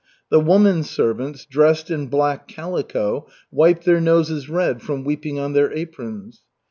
The 0.31 0.39
woman 0.39 0.81
servants, 0.81 1.45
dressed 1.45 1.91
in 1.91 2.07
black 2.07 2.47
calico, 2.47 3.27
wiped 3.51 3.85
their 3.85 4.01
noses 4.01 4.49
red 4.49 4.81
from 4.81 5.03
weeping 5.03 5.37
on 5.37 5.53
their 5.53 5.71
aprons. 5.71 6.41